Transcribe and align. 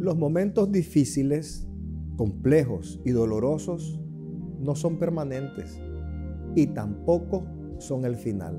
Los 0.00 0.16
momentos 0.16 0.72
difíciles, 0.72 1.68
complejos 2.16 2.98
y 3.04 3.10
dolorosos 3.10 4.00
no 4.58 4.74
son 4.74 4.98
permanentes 4.98 5.78
y 6.54 6.68
tampoco 6.68 7.44
son 7.76 8.06
el 8.06 8.16
final. 8.16 8.58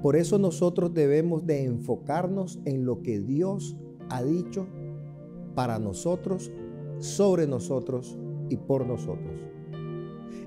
Por 0.00 0.14
eso 0.14 0.38
nosotros 0.38 0.94
debemos 0.94 1.46
de 1.46 1.64
enfocarnos 1.64 2.60
en 2.64 2.86
lo 2.86 3.02
que 3.02 3.18
Dios 3.18 3.76
ha 4.08 4.22
dicho 4.22 4.68
para 5.56 5.80
nosotros, 5.80 6.52
sobre 7.00 7.48
nosotros 7.48 8.16
y 8.48 8.56
por 8.56 8.86
nosotros. 8.86 9.48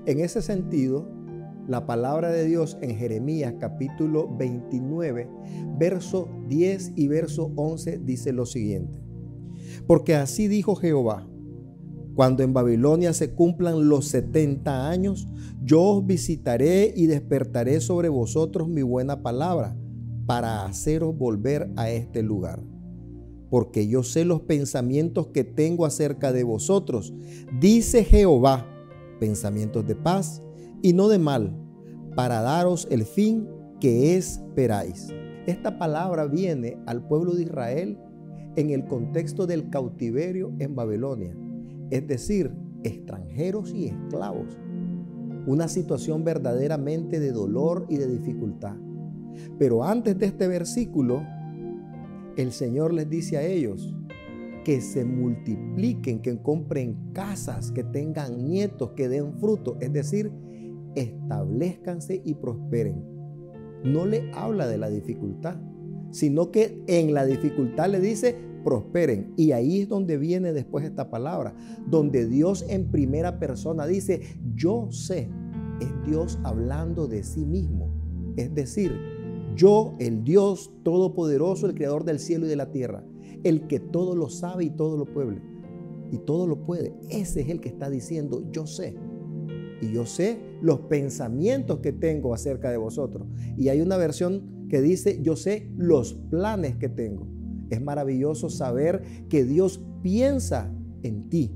En 0.06 0.20
ese 0.20 0.40
sentido, 0.40 1.06
la 1.68 1.84
palabra 1.84 2.30
de 2.30 2.46
Dios 2.46 2.78
en 2.80 2.96
Jeremías 2.96 3.56
capítulo 3.60 4.34
29, 4.34 5.28
verso 5.78 6.26
10 6.48 6.92
y 6.96 7.06
verso 7.08 7.52
11 7.54 7.98
dice 7.98 8.32
lo 8.32 8.46
siguiente. 8.46 9.09
Porque 9.86 10.14
así 10.14 10.48
dijo 10.48 10.76
Jehová, 10.76 11.26
cuando 12.14 12.42
en 12.42 12.52
Babilonia 12.52 13.12
se 13.12 13.32
cumplan 13.32 13.88
los 13.88 14.08
70 14.08 14.90
años, 14.90 15.28
yo 15.62 15.82
os 15.82 16.06
visitaré 16.06 16.92
y 16.94 17.06
despertaré 17.06 17.80
sobre 17.80 18.08
vosotros 18.08 18.68
mi 18.68 18.82
buena 18.82 19.22
palabra 19.22 19.76
para 20.26 20.64
haceros 20.64 21.16
volver 21.16 21.70
a 21.76 21.90
este 21.90 22.22
lugar. 22.22 22.62
Porque 23.48 23.88
yo 23.88 24.02
sé 24.02 24.24
los 24.24 24.42
pensamientos 24.42 25.28
que 25.28 25.44
tengo 25.44 25.86
acerca 25.86 26.32
de 26.32 26.44
vosotros, 26.44 27.12
dice 27.58 28.04
Jehová, 28.04 28.66
pensamientos 29.18 29.86
de 29.86 29.96
paz 29.96 30.42
y 30.82 30.92
no 30.92 31.08
de 31.08 31.18
mal, 31.18 31.56
para 32.14 32.42
daros 32.42 32.86
el 32.90 33.04
fin 33.04 33.48
que 33.80 34.16
esperáis. 34.16 35.08
Esta 35.46 35.78
palabra 35.78 36.26
viene 36.26 36.78
al 36.86 37.06
pueblo 37.06 37.34
de 37.34 37.44
Israel 37.44 37.98
en 38.56 38.70
el 38.70 38.84
contexto 38.86 39.46
del 39.46 39.70
cautiverio 39.70 40.52
en 40.58 40.74
Babilonia, 40.74 41.36
es 41.90 42.06
decir, 42.06 42.52
extranjeros 42.82 43.72
y 43.74 43.86
esclavos. 43.86 44.58
Una 45.46 45.68
situación 45.68 46.24
verdaderamente 46.24 47.20
de 47.20 47.32
dolor 47.32 47.86
y 47.88 47.96
de 47.96 48.06
dificultad. 48.06 48.76
Pero 49.58 49.84
antes 49.84 50.18
de 50.18 50.26
este 50.26 50.48
versículo, 50.48 51.22
el 52.36 52.52
Señor 52.52 52.92
les 52.92 53.08
dice 53.08 53.36
a 53.36 53.42
ellos 53.42 53.94
que 54.64 54.80
se 54.80 55.04
multipliquen, 55.04 56.20
que 56.20 56.38
compren 56.42 57.12
casas, 57.12 57.72
que 57.72 57.82
tengan 57.82 58.44
nietos, 58.44 58.90
que 58.90 59.08
den 59.08 59.38
fruto, 59.38 59.76
es 59.80 59.92
decir, 59.92 60.30
establezcanse 60.94 62.20
y 62.24 62.34
prosperen. 62.34 63.02
No 63.84 64.04
le 64.04 64.30
habla 64.34 64.66
de 64.66 64.76
la 64.76 64.90
dificultad, 64.90 65.56
sino 66.10 66.50
que 66.50 66.82
en 66.86 67.14
la 67.14 67.24
dificultad 67.24 67.90
le 67.90 68.00
dice, 68.00 68.36
prosperen. 68.64 69.32
Y 69.36 69.52
ahí 69.52 69.80
es 69.80 69.88
donde 69.88 70.16
viene 70.16 70.52
después 70.52 70.84
esta 70.84 71.10
palabra, 71.10 71.54
donde 71.86 72.26
Dios 72.26 72.64
en 72.68 72.90
primera 72.90 73.38
persona 73.38 73.86
dice, 73.86 74.20
yo 74.54 74.88
sé, 74.90 75.28
es 75.80 76.06
Dios 76.06 76.38
hablando 76.44 77.06
de 77.06 77.22
sí 77.22 77.44
mismo. 77.44 77.90
Es 78.36 78.54
decir, 78.54 78.92
yo, 79.56 79.94
el 79.98 80.24
Dios 80.24 80.72
todopoderoso, 80.82 81.66
el 81.66 81.74
creador 81.74 82.04
del 82.04 82.18
cielo 82.18 82.46
y 82.46 82.48
de 82.48 82.56
la 82.56 82.70
tierra, 82.70 83.04
el 83.42 83.66
que 83.66 83.80
todo 83.80 84.14
lo 84.14 84.28
sabe 84.28 84.64
y 84.64 84.70
todo 84.70 84.96
lo 84.96 85.06
puede, 85.06 85.42
y 86.12 86.18
todo 86.18 86.46
lo 86.46 86.64
puede, 86.64 86.94
ese 87.08 87.40
es 87.40 87.48
el 87.48 87.60
que 87.60 87.68
está 87.68 87.90
diciendo, 87.90 88.44
yo 88.50 88.66
sé. 88.66 88.96
Y 89.82 89.92
yo 89.92 90.04
sé 90.04 90.38
los 90.60 90.80
pensamientos 90.80 91.78
que 91.78 91.92
tengo 91.92 92.34
acerca 92.34 92.70
de 92.70 92.76
vosotros. 92.76 93.26
Y 93.56 93.68
hay 93.68 93.80
una 93.80 93.96
versión 93.96 94.59
que 94.70 94.80
dice, 94.80 95.20
yo 95.20 95.36
sé 95.36 95.70
los 95.76 96.14
planes 96.14 96.76
que 96.76 96.88
tengo. 96.88 97.26
Es 97.68 97.82
maravilloso 97.82 98.48
saber 98.48 99.02
que 99.28 99.44
Dios 99.44 99.84
piensa 100.02 100.72
en 101.02 101.28
ti. 101.28 101.52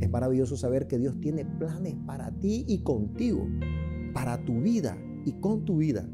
Es 0.00 0.08
maravilloso 0.10 0.56
saber 0.56 0.86
que 0.86 0.98
Dios 0.98 1.18
tiene 1.20 1.44
planes 1.44 1.96
para 2.06 2.30
ti 2.38 2.64
y 2.68 2.82
contigo, 2.82 3.46
para 4.14 4.44
tu 4.44 4.60
vida 4.60 4.96
y 5.24 5.32
con 5.32 5.64
tu 5.64 5.78
vida. 5.78 6.08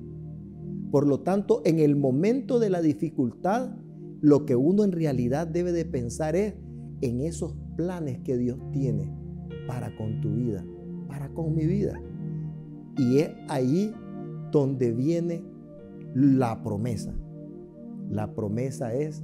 Por 0.91 1.07
lo 1.07 1.21
tanto, 1.21 1.61
en 1.65 1.81
el 1.81 1.97
momento 1.97 2.59
de 2.59 2.71
la 2.71 2.81
dificultad, 2.81 3.77
lo 4.21 4.47
que 4.47 4.57
uno 4.57 4.85
en 4.85 4.93
realidad 4.93 5.47
debe 5.47 5.73
de 5.73 5.85
pensar 5.85 6.37
es 6.37 6.55
en 7.01 7.21
esos 7.21 7.57
planes 7.77 8.21
que 8.21 8.39
Dios 8.39 8.59
tiene 8.73 9.13
para 9.67 9.95
con 9.97 10.21
tu 10.21 10.33
vida, 10.35 10.65
para 11.09 11.29
con 11.31 11.55
mi 11.55 11.67
vida. 11.67 12.01
Y 12.97 13.19
es 13.19 13.31
ahí 13.49 13.93
donde 14.53 14.93
viene 14.93 15.43
la 16.15 16.63
promesa. 16.63 17.15
La 18.09 18.35
promesa 18.35 18.95
es 18.95 19.23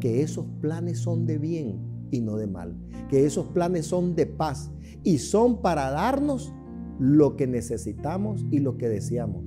que 0.00 0.22
esos 0.22 0.46
planes 0.60 0.98
son 0.98 1.26
de 1.26 1.38
bien 1.38 1.80
y 2.10 2.20
no 2.20 2.36
de 2.36 2.46
mal, 2.46 2.76
que 3.08 3.24
esos 3.24 3.48
planes 3.48 3.86
son 3.86 4.14
de 4.14 4.26
paz 4.26 4.70
y 5.02 5.18
son 5.18 5.60
para 5.60 5.90
darnos 5.90 6.52
lo 6.98 7.36
que 7.36 7.46
necesitamos 7.46 8.46
y 8.50 8.60
lo 8.60 8.76
que 8.76 8.88
deseamos. 8.88 9.44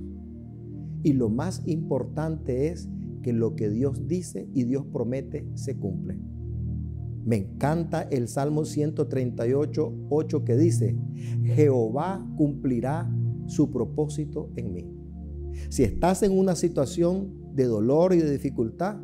Y 1.02 1.12
lo 1.12 1.28
más 1.28 1.62
importante 1.66 2.68
es 2.68 2.88
que 3.22 3.32
lo 3.32 3.56
que 3.56 3.70
Dios 3.70 4.06
dice 4.06 4.48
y 4.54 4.64
Dios 4.64 4.84
promete 4.92 5.46
se 5.54 5.76
cumple. 5.76 6.18
Me 7.24 7.36
encanta 7.36 8.02
el 8.02 8.28
Salmo 8.28 8.64
138, 8.64 9.94
8 10.10 10.44
que 10.44 10.56
dice, 10.56 10.96
Jehová 11.42 12.24
cumplirá 12.36 13.10
su 13.46 13.70
propósito 13.70 14.50
en 14.54 14.72
mí. 14.72 14.96
Si 15.68 15.82
estás 15.82 16.22
en 16.22 16.36
una 16.36 16.54
situación 16.54 17.54
de 17.54 17.64
dolor 17.64 18.12
y 18.12 18.18
de 18.18 18.30
dificultad, 18.30 18.96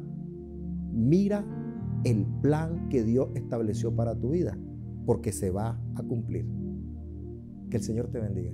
mira 0.93 1.45
el 2.05 2.27
plan 2.43 2.89
que 2.89 3.03
Dios 3.05 3.29
estableció 3.35 3.95
para 3.95 4.19
tu 4.19 4.31
vida, 4.31 4.59
porque 5.07 5.33
se 5.33 5.51
va 5.51 5.81
a 5.95 6.03
cumplir. 6.03 6.47
Que 7.71 7.79
el 7.79 7.83
Señor 7.83 8.09
te 8.11 8.21
bendiga. 8.21 8.53